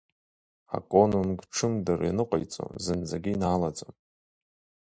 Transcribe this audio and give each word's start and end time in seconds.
Аконунг 0.77 1.37
ҽымдыр 1.53 1.99
аныҟаиҵо 2.09 2.65
зынӡагьы 2.83 3.31
инаалаӡом! 3.35 3.93